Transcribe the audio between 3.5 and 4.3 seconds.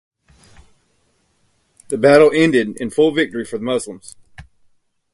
the Muslims.